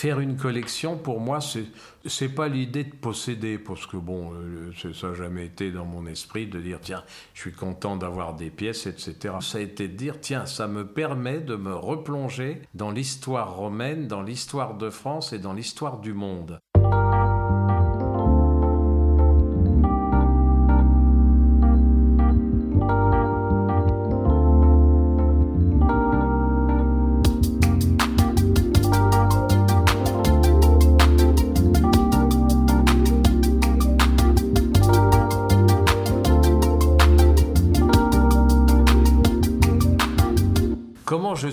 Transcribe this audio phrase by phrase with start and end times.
[0.00, 1.66] faire une collection, pour moi, c'est
[2.06, 6.06] c'est pas l'idée de posséder, parce que bon, euh, ça n'a jamais été dans mon
[6.06, 9.34] esprit de dire tiens, je suis content d'avoir des pièces, etc.
[9.40, 14.08] Ça a été de dire tiens, ça me permet de me replonger dans l'histoire romaine,
[14.08, 16.58] dans l'histoire de France et dans l'histoire du monde.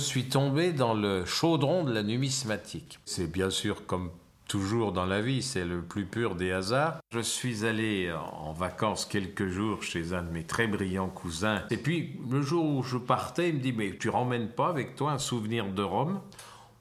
[0.08, 4.10] Suis tombé dans le chaudron de la numismatique C'est bien sûr comme
[4.48, 7.00] toujours dans la vie, c'est le plus pur des hasards.
[7.12, 11.64] Je suis allé en vacances quelques jours chez un de mes très brillants cousins.
[11.70, 14.96] Et puis, le jour où je partais, il me dit, mais tu ramènes pas avec
[14.96, 16.22] toi un souvenir de Rome?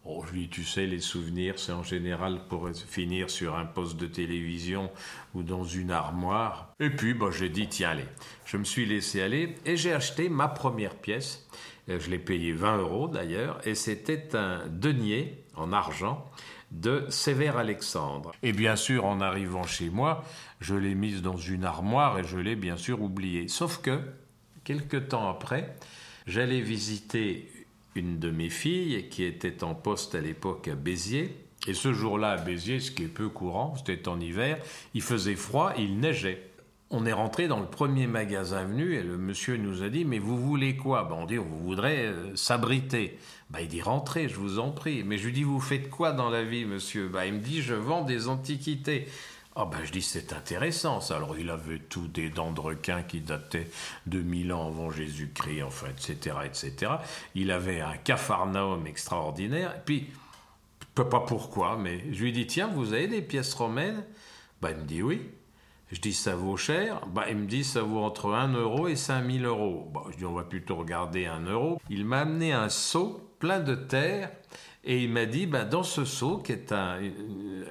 [0.04, 3.64] Oh, je lui dis, tu sais, les souvenirs, c'est en général pour finir sur un
[3.64, 4.88] poste de télévision
[5.34, 6.72] ou dans une armoire.
[6.78, 8.06] Et puis, bah, j'ai dit, tiens, allez.
[8.44, 11.48] Je me suis laissé aller et j'ai acheté ma première pièce.
[11.88, 16.30] Euh, je l'ai payé 20 euros d'ailleurs, et c'était un denier en argent
[16.72, 18.32] de Sévère Alexandre.
[18.42, 20.24] Et bien sûr, en arrivant chez moi,
[20.60, 23.48] je l'ai mise dans une armoire et je l'ai bien sûr oublié.
[23.48, 24.00] Sauf que,
[24.64, 25.76] quelque temps après,
[26.26, 27.50] j'allais visiter
[27.94, 31.36] une de mes filles qui était en poste à l'époque à Béziers.
[31.66, 34.58] Et ce jour-là, à Béziers, ce qui est peu courant, c'était en hiver,
[34.94, 36.50] il faisait froid, il neigeait.
[36.90, 40.20] On est rentré dans le premier magasin venu et le monsieur nous a dit Mais
[40.20, 41.02] vous voulez quoi?
[41.02, 43.18] Ben, On dit On voudrait euh, s'abriter.
[43.50, 45.02] Ben, il dit Rentrez, je vous en prie.
[45.02, 47.08] Mais je lui dis Vous faites quoi dans la vie, monsieur?
[47.08, 49.08] Ben, Il me dit Je vends des antiquités.
[49.58, 51.16] Ah ben je dis c'est intéressant ça.
[51.16, 53.70] Alors il avait tout des dents de requin qui dataient
[54.04, 56.92] de 1000 ans avant Jésus-Christ, enfin etc etc.
[57.34, 59.74] Il avait un capharnaüm extraordinaire.
[59.74, 60.10] Et puis
[60.94, 64.04] pas pourquoi, mais je lui dis tiens vous avez des pièces romaines?
[64.60, 65.22] Ben il me dit oui.
[65.92, 67.00] Je dis ça vaut cher.
[67.06, 69.90] Bah, il me dit ça vaut entre 1 euro et 5000 euros.
[69.94, 71.80] Bah, je dis on va plutôt regarder 1 euro.
[71.90, 74.30] Il m'a amené un seau plein de terre
[74.88, 77.00] et il m'a dit, bah, dans ce seau, qui est un,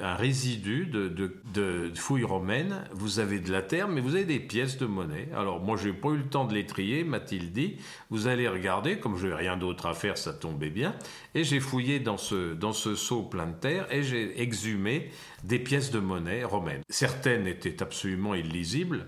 [0.02, 4.78] résidu de, de, fouilles romaines, vous avez de la terre, mais vous avez des pièces
[4.78, 5.30] de monnaie.
[5.34, 7.78] Alors moi, j'ai pas eu le temps de les trier, m'a-t-il dit.
[8.10, 10.94] Vous allez regarder, comme je n'avais rien d'autre à faire, ça tombait bien.
[11.36, 15.10] Et j'ai fouillé dans ce, dans ce seau plein de terre et j'ai exhumé
[15.46, 16.82] des pièces de monnaie romaines.
[16.90, 19.08] Certaines étaient absolument illisibles,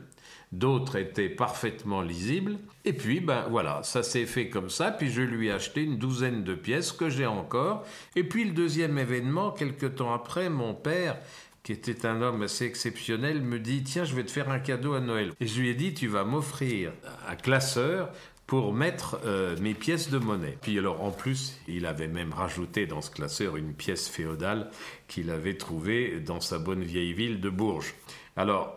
[0.51, 2.57] d'autres étaient parfaitement lisibles.
[2.85, 4.91] Et puis, ben voilà, ça s'est fait comme ça.
[4.91, 7.85] Puis je lui ai acheté une douzaine de pièces que j'ai encore.
[8.15, 11.17] Et puis le deuxième événement, quelques temps après, mon père
[11.63, 14.93] qui était un homme assez exceptionnel, me dit Tiens, je vais te faire un cadeau
[14.93, 15.33] à Noël.
[15.41, 16.93] Et je lui ai dit Tu vas m'offrir
[17.27, 18.09] un classeur
[18.45, 20.57] pour mettre euh, mes pièces de monnaie.
[20.61, 24.69] Puis alors en plus, il avait même rajouté dans ce classeur une pièce féodale
[25.09, 27.93] qu'il avait trouvée dans sa bonne vieille ville de Bourges.
[28.37, 28.76] Alors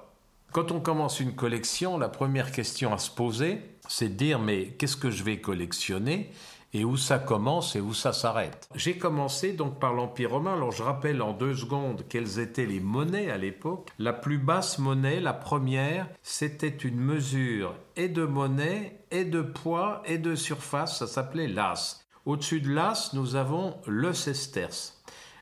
[0.52, 4.68] quand on commence une collection, la première question à se poser, c'est de dire mais
[4.68, 6.30] qu'est-ce que je vais collectionner
[6.72, 8.68] et où ça commence et où ça s'arrête?
[8.74, 10.54] J'ai commencé donc par l'Empire romain.
[10.54, 13.90] Alors je rappelle en deux secondes quelles étaient les monnaies à l'époque.
[13.98, 20.02] La plus basse monnaie, la première, c'était une mesure et de monnaie et de poids
[20.04, 20.98] et de surface.
[20.98, 22.04] Ça s'appelait l'as.
[22.26, 24.99] Au-dessus de l'as, nous avons le sesterce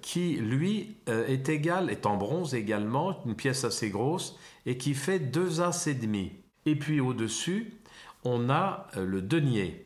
[0.09, 4.95] qui lui euh, est égal, est en bronze également, une pièce assez grosse, et qui
[4.95, 6.33] fait deux as et demi.
[6.65, 7.75] Et puis au-dessus,
[8.25, 9.85] on a euh, le denier.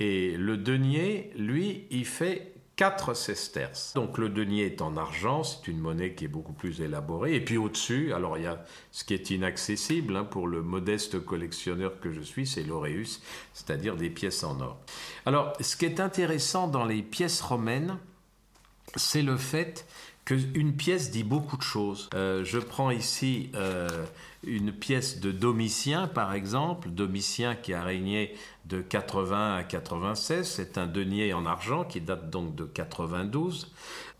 [0.00, 3.94] Et le denier, lui, il fait 4 sesterces.
[3.94, 7.36] Donc le denier est en argent, c'est une monnaie qui est beaucoup plus élaborée.
[7.36, 11.24] Et puis au-dessus, alors il y a ce qui est inaccessible hein, pour le modeste
[11.24, 13.22] collectionneur que je suis, c'est l'auréus,
[13.52, 14.80] c'est-à-dire des pièces en or.
[15.26, 17.98] Alors ce qui est intéressant dans les pièces romaines,
[18.96, 19.86] c'est le fait
[20.24, 22.08] qu'une pièce dit beaucoup de choses.
[22.14, 23.88] Euh, je prends ici euh,
[24.42, 28.34] une pièce de Domitien, par exemple, Domitien qui a régné
[28.64, 33.72] de 80 à 96, c'est un denier en argent qui date donc de 92.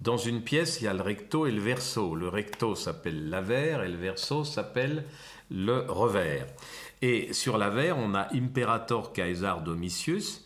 [0.02, 2.14] Dans une pièce, il y a le recto et le verso.
[2.14, 5.04] Le recto s'appelle l'avers et le verso s'appelle
[5.50, 6.46] le revers.
[7.00, 10.43] Et sur l'avers, on a Imperator Caesar Domitius,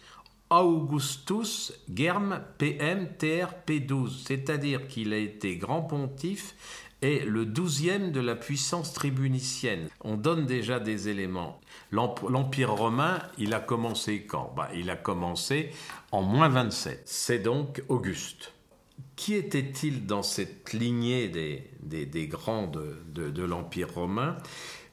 [0.51, 6.55] Augustus Germ PM TRP12, c'est-à-dire qu'il a été grand pontife
[7.03, 9.89] et le douzième de la puissance tribunicienne.
[10.01, 11.61] On donne déjà des éléments.
[11.93, 14.53] L'Empire romain, il a commencé quand?
[14.57, 15.71] Bah, Il a commencé
[16.11, 17.03] en moins 27.
[17.05, 18.53] C'est donc Auguste.
[19.15, 24.37] Qui était-il dans cette lignée des, grands de l'Empire romain?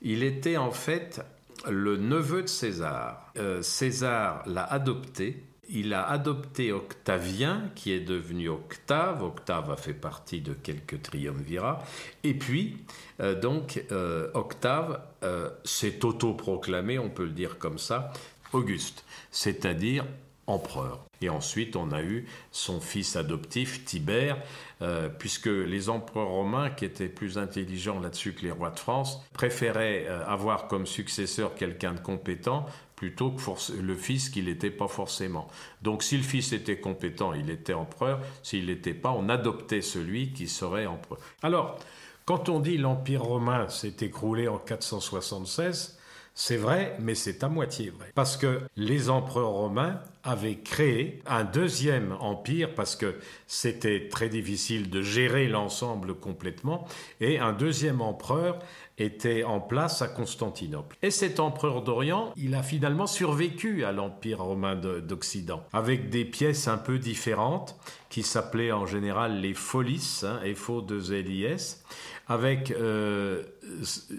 [0.01, 1.21] Il était en fait
[1.69, 3.31] le neveu de César.
[3.37, 9.23] Euh, César l'a adopté Il a adopté Octavien, qui est devenu Octave.
[9.23, 11.83] Octave a fait partie de quelques triumvirats.
[12.23, 12.77] Et puis,
[13.19, 15.01] euh, donc, euh, Octave
[15.63, 18.13] s'est autoproclamé, on peut le dire comme ça,
[18.53, 20.05] Auguste, c'est-à-dire
[20.47, 21.05] empereur.
[21.21, 24.37] Et ensuite, on a eu son fils adoptif, Tibère,
[24.81, 29.21] euh, puisque les empereurs romains, qui étaient plus intelligents là-dessus que les rois de France,
[29.33, 32.65] préféraient euh, avoir comme successeur quelqu'un de compétent
[32.95, 33.41] plutôt que
[33.81, 35.49] le fils qui n'était pas forcément.
[35.81, 40.31] Donc si le fils était compétent, il était empereur, s'il n'était pas, on adoptait celui
[40.31, 41.19] qui serait empereur.
[41.43, 41.77] Alors,
[42.25, 45.99] quand on dit l'Empire romain s'est écroulé en 476,
[46.37, 48.11] c'est vrai, mais c'est à moitié vrai.
[48.13, 53.15] Parce que les empereurs romains avaient créé un deuxième empire, parce que
[53.47, 56.85] c'était très difficile de gérer l'ensemble complètement,
[57.21, 58.59] et un deuxième empereur
[58.97, 60.97] était en place à Constantinople.
[61.01, 66.67] Et cet empereur d'Orient, il a finalement survécu à l'empire romain d'Occident, avec des pièces
[66.67, 67.77] un peu différentes,
[68.09, 71.83] qui s'appelaient en général les folies, hein, FO 2 LIS,
[72.27, 73.43] avec euh,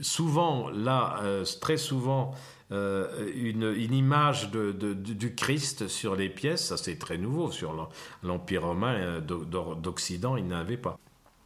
[0.03, 2.35] souvent, là, euh, très souvent,
[2.73, 6.67] euh, une, image du Christ sur les pièces.
[6.67, 7.51] Ça, c'est très nouveau.
[7.53, 7.89] Sur
[8.23, 10.99] l'Empire romain d'Occident, il n'avait pas.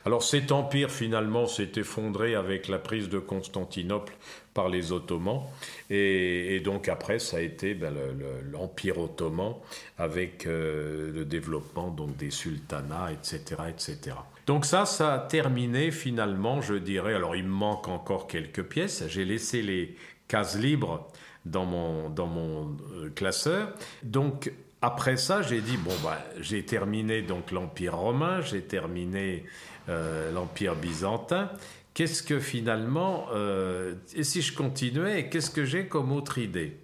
[0.06, 4.16] Alors cet empire finalement s'est effondré avec la prise de Constantinople
[4.54, 5.42] par les Ottomans
[5.90, 7.94] et, donc après ça a été ben,
[8.50, 9.56] l'empire ottoman
[9.98, 14.16] avec le développement donc des sultanats etc etc.
[14.46, 17.14] Donc ça, ça a terminé finalement, je dirais.
[17.14, 19.04] Alors il me manque encore quelques pièces.
[19.08, 19.96] J'ai laissé les
[20.28, 21.08] cases libres
[21.44, 23.72] dans mon, dans mon euh, classeur.
[24.02, 24.52] Donc
[24.82, 29.44] après ça, j'ai dit bon bah j'ai terminé donc l'Empire romain, j'ai terminé
[29.88, 31.50] euh, l'Empire byzantin.
[31.92, 36.78] Qu'est-ce que finalement, euh, et si je continuais, qu'est-ce que j'ai comme autre idée?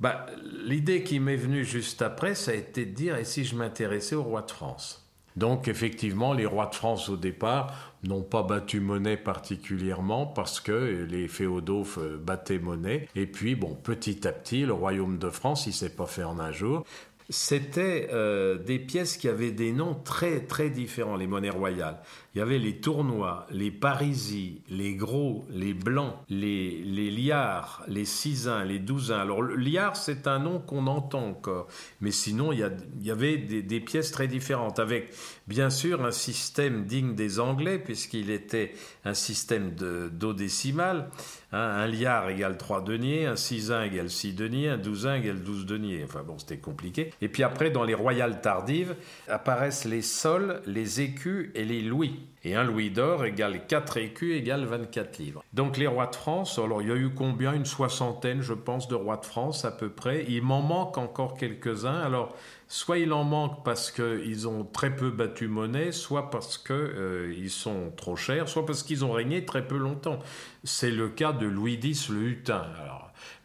[0.00, 0.26] Bah,
[0.64, 4.14] L'idée qui m'est venue juste après, ça a été de dire, et si je m'intéressais
[4.14, 5.03] au roi de France?
[5.36, 11.06] Donc effectivement, les rois de France au départ n'ont pas battu monnaie particulièrement parce que
[11.08, 13.08] les féodaux euh, battaient monnaie.
[13.16, 16.38] Et puis, bon, petit à petit, le royaume de France, il s'est pas fait en
[16.38, 16.84] un jour.
[17.30, 21.98] C'était euh, des pièces qui avaient des noms très très différents, les monnaies royales.
[22.34, 28.64] Il y avait les tournois, les parisis, les gros, les blancs, les, liards, les sixins,
[28.64, 29.20] les douzains.
[29.20, 31.68] Alors, le liard, c'est un nom qu'on entend encore.
[32.00, 32.58] Mais sinon, il
[33.00, 35.14] y, avait des, pièces très différentes, avec
[35.46, 38.72] bien sûr un système digne des Anglais, puisqu'il était
[39.04, 41.10] un système d'eau décimale.
[41.52, 41.58] Hein.
[41.58, 46.02] un liard égale 3 deniers, un sisin égale 6 deniers, un douzain égale 12 deniers.
[46.04, 47.12] Enfin bon, c'était compliqué.
[47.20, 48.96] Et puis après, dans les royales tardives,
[49.28, 52.20] apparaissent les sols, les écus et les louis.
[52.42, 55.44] Et un louis d'or égale 4 écus égale 24 livres.
[55.54, 57.54] Donc les rois de France, alors il y a eu combien?
[57.54, 60.26] Une soixantaine, je pense, de rois de France à peu près.
[60.28, 62.00] Il m'en manque encore quelques-uns.
[62.00, 62.34] Alors
[62.74, 67.48] soit il en manque parce qu'ils ont très peu battu monnaie, soit parce qu'ils euh,
[67.48, 70.18] sont trop chers, soit parce qu'ils ont régné très peu longtemps.
[70.64, 72.66] C'est le cas de Louis X le Hutin.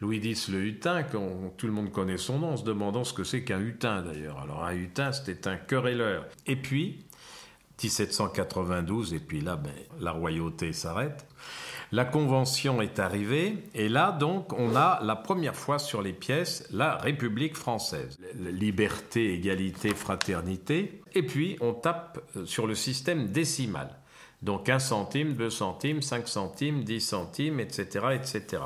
[0.02, 1.04] Louis X le Hutin,
[1.58, 4.40] tout le monde connaît son nom, se demandant ce que c'est qu'un hutin d'ailleurs.
[4.40, 6.26] Alors un hutin, c'était un querelleur.
[6.48, 7.06] Et puis,
[7.84, 11.28] 1792, et puis là, ben, la royauté s'arrête.
[11.92, 16.68] La Convention est arrivée, et là, donc, on a la première fois sur les pièces
[16.72, 18.20] la République française.
[18.36, 21.02] Liberté, égalité, fraternité.
[21.16, 23.90] Et puis, on tape euh, sur le système décimal.
[24.44, 28.62] Donc, 1 centime, 2 centimes, 5 centimes, 10 centimes, etc., etc.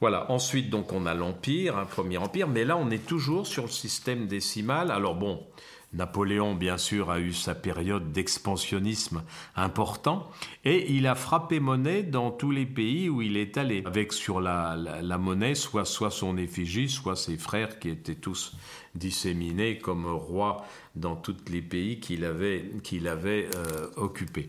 [0.00, 0.30] Voilà.
[0.30, 3.70] Ensuite, donc, on a l'Empire, un premier empire, mais là, on est toujours sur le
[3.70, 4.92] système décimal.
[4.92, 5.44] Alors, bon,
[5.92, 9.22] Napoléon, bien sûr, a eu sa période d'expansionnisme
[9.54, 10.28] important
[10.64, 14.40] et il a frappé monnaie dans tous les pays où il est allé, avec sur
[14.40, 14.76] la,
[15.18, 18.56] monnaie soit, soit son effigie, soit ses frères qui étaient tous
[18.94, 24.48] disséminés comme rois dans tous les pays qu'il avait, qu'il avait euh, occupés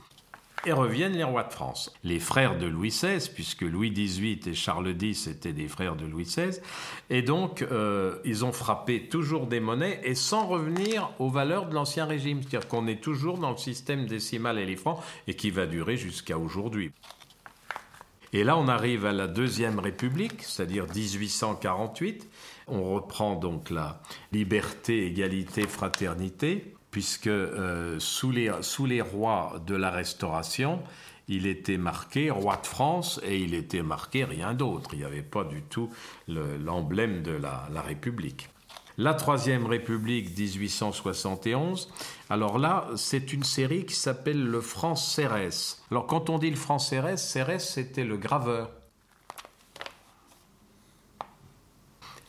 [0.66, 1.94] et reviennent les rois de France.
[2.04, 6.06] Les frères de Louis XVI, puisque Louis XVIII et Charles X étaient des frères de
[6.06, 6.60] Louis XVI,
[7.10, 11.76] et donc euh, ils ont frappé toujours des monnaies et sans revenir aux valeurs de
[11.76, 15.52] l'ancien régime, c'est-à-dire qu'on est toujours dans le système décimal et les francs et qui
[15.52, 16.92] va durer jusqu'à aujourd'hui.
[18.34, 22.28] Et là, on arrive à la Deuxième République, c'est-à-dire 1848.
[22.68, 24.02] On reprend donc la
[24.34, 30.82] liberté, égalité, fraternité puisque euh, sous, les, sous les rois de la Restauration,
[31.28, 34.92] il était marqué roi de France et il était marqué rien d'autre.
[34.94, 35.90] Il n'y avait pas du tout
[36.28, 38.50] l'emblème de la, la, République.
[38.98, 41.92] La Troisième République 1871,
[42.30, 45.84] alors là, c'est une série qui s'appelle le France Cérès.
[45.92, 48.70] Alors quand on dit le France Cérès, Cérès c'était le graveur.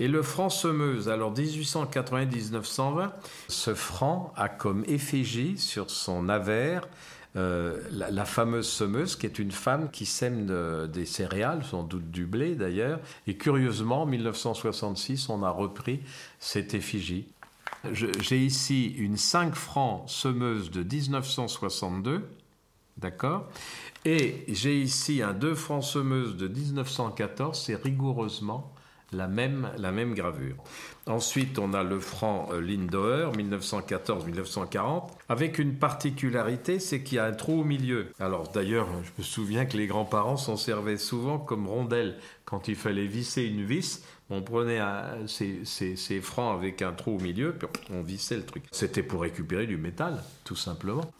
[0.00, 3.10] Et le franc semeuse, alors 1890-1920,
[3.48, 6.86] ce franc a comme effigie sur son avers
[7.36, 10.46] euh, la, fameuse semeuse, qui est une femme qui sème
[10.88, 13.00] des céréales, sans doute du blé d'ailleurs.
[13.26, 16.00] Et curieusement, en 1966, on a repris
[16.38, 17.26] cette effigie.
[17.92, 22.28] J'ai ici une 5 francs semeuse de 1962,
[22.96, 23.46] d'accord?
[24.04, 28.72] Et j'ai ici un 2 francs semeuse de 1914, c'est rigoureusement
[29.12, 30.56] la même, la même gravure.
[31.06, 37.24] Ensuite, on a le franc euh, Lindauer, 1914-1940, avec une particularité, c'est qu'il y a
[37.24, 38.08] un trou au milieu.
[38.20, 42.18] Alors d'ailleurs, je me souviens que les grands-parents s'en servaient souvent comme rondelle.
[42.44, 44.80] Quand il fallait visser une vis, on prenait
[45.26, 48.64] ces, ces francs avec un trou au milieu, puis on vissait le truc.
[48.72, 51.10] C'était pour récupérer du métal, tout simplement.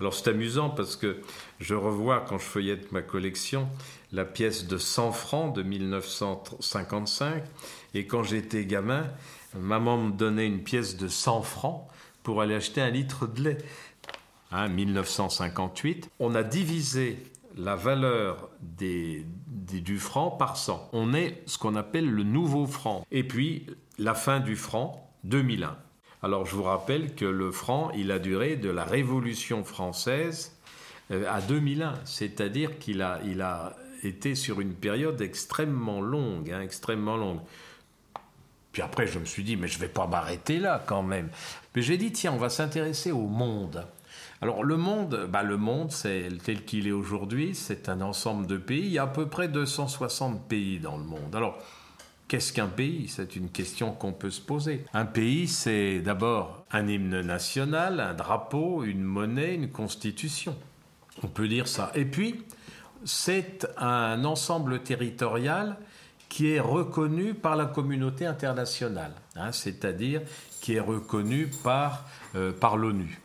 [0.00, 1.20] Alors c'est amusant parce que
[1.60, 3.68] je revois quand je feuillette ma collection
[4.12, 7.44] la pièce de 100 francs de 1955
[7.94, 9.06] et quand j'étais gamin,
[9.56, 11.86] maman me donnait une pièce de 100 francs
[12.22, 13.58] pour aller acheter un litre de lait.
[14.50, 17.18] Hein, 1958, on a divisé
[17.56, 20.90] la valeur des, du franc par 100.
[20.92, 23.06] On est ce qu'on appelle le nouveau franc.
[23.10, 23.66] Et puis
[23.98, 25.76] la fin du franc, 2001.
[26.24, 30.56] Alors je vous rappelle que le franc, il a duré de la Révolution française
[31.10, 36.62] euh, à 2001, c'est-à-dire qu'il a, il a été sur une période extrêmement longue, hein,
[36.62, 37.40] extrêmement longue.
[38.72, 41.28] Puis après, je me suis dit, mais je ne vais pas m'arrêter là quand même.
[41.76, 43.86] Mais j'ai dit, tiens, on va s'intéresser au monde.
[44.40, 48.56] Alors le monde, bah, le monde, c'est tel qu'il est aujourd'hui, c'est un ensemble de
[48.56, 48.86] pays.
[48.86, 51.36] Il y a à peu près 260 pays dans le monde.
[51.36, 51.58] Alors
[52.26, 53.08] Qu'est-ce qu'un pays?
[53.08, 54.84] C'est une question qu'on peut se poser.
[54.94, 60.56] Un pays, c'est d'abord un hymne national, un drapeau, une monnaie, une constitution.
[61.22, 61.92] On peut dire ça.
[61.94, 62.42] Et puis,
[63.04, 65.76] c'est un ensemble territorial
[66.28, 70.22] qui est reconnu par la communauté internationale, hein, c'est-à-dire
[70.60, 73.20] qui est reconnu par, euh, par l'ONU.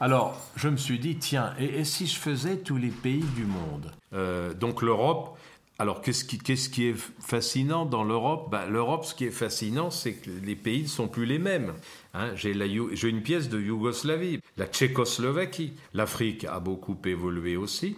[0.00, 3.92] Alors, je me suis dit, tiens, et, si je faisais tous les pays du monde?
[4.12, 5.36] Euh, Donc l'Europe,
[5.80, 6.24] alors, qu'est-ce
[6.68, 8.48] qui, est fascinant dans l'Europe?
[8.50, 11.74] Ben, L'Europe, ce qui est fascinant, c'est que les pays ne sont plus les mêmes.
[12.14, 12.30] Hein.
[12.36, 15.72] J'ai une pièce de Yougoslavie, la Tchécoslovaquie.
[15.92, 17.96] L'Afrique a beaucoup évolué aussi,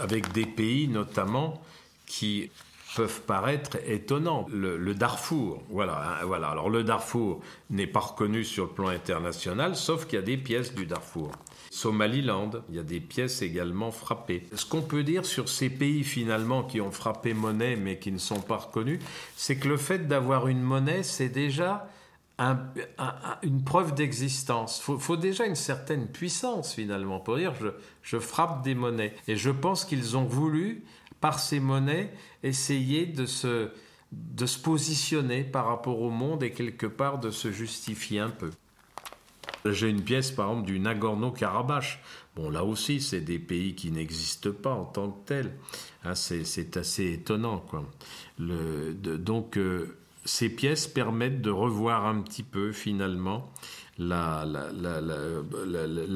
[0.00, 1.62] avec des pays notamment
[2.06, 2.50] qui
[2.94, 4.46] peuvent paraître étonnants.
[4.50, 6.48] Le, Darfour, voilà, hein, voilà.
[6.48, 10.36] Alors le Darfour n'est pas reconnu sur le plan international, sauf qu'il y a des
[10.36, 11.32] pièces du Darfour.
[11.70, 14.44] Somaliland, il y a des pièces également frappées.
[14.54, 18.18] Ce qu'on peut dire sur ces pays finalement qui ont frappé monnaie mais qui ne
[18.18, 19.00] sont pas reconnus,
[19.36, 21.88] c'est que le fait d'avoir une monnaie, c'est déjà
[23.42, 24.82] une preuve d'existence.
[24.88, 27.68] Il faut, déjà une certaine puissance finalement pour dire je,
[28.02, 29.14] je frappe des monnaies.
[29.28, 30.84] Et je pense qu'ils ont voulu,
[31.22, 32.12] par ces monnaies,
[32.42, 33.70] essayer de se,
[34.10, 38.50] de se positionner par rapport au monde et quelque part de se justifier un peu.
[39.64, 42.00] J'ai une pièce, par exemple, du Nagorno-Karabakh.
[42.34, 45.52] Bon, là aussi, c'est des pays qui n'existent pas en tant que tels.
[46.04, 47.88] Hein, c'est assez étonnant, quoi.
[48.38, 53.52] Donc, euh, ces pièces permettent de revoir un petit peu, finalement,
[54.08, 54.44] la,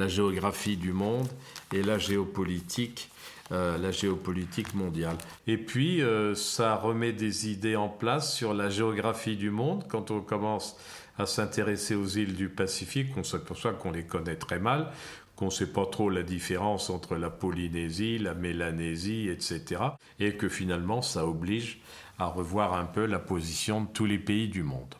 [0.08, 1.28] géographie du monde
[1.72, 3.10] et la géopolitique.
[3.52, 5.16] Euh, la géopolitique mondiale.
[5.46, 10.10] Et puis, euh, ça remet des idées en place sur la géographie du monde quand
[10.10, 10.76] on commence
[11.16, 14.90] à s'intéresser aux îles du Pacifique, on s'aperçoit qu'on les connaît très mal,
[15.36, 19.80] qu'on ne sait pas trop la différence entre la Polynésie, la Mélanésie, etc.
[20.18, 21.80] Et que finalement, ça oblige
[22.18, 24.94] à revoir un peu la position de tous les pays du monde.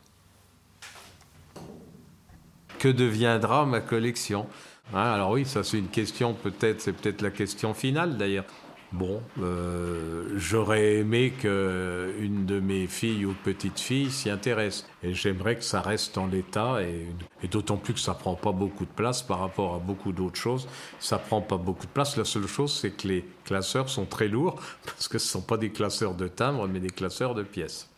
[2.79, 4.45] Que deviendra ma collection
[4.93, 8.45] hein, Alors oui, ça c'est une question, peut-être, c'est peut-être la question finale d'ailleurs.
[8.93, 14.87] Bon, euh, j'aurais aimé qu'une de mes filles ou petites filles s'y intéresse.
[15.03, 17.07] Et j'aimerais que ça reste en l'état, et,
[17.49, 20.69] d'autant plus que ça prend pas beaucoup de place par rapport à beaucoup d'autres choses.
[20.99, 22.15] Ça prend pas beaucoup de place.
[22.15, 24.55] La seule chose, c'est que les classeurs sont très lourds,
[24.85, 27.89] parce que ce ne sont pas des classeurs de timbres, mais des classeurs de pièces.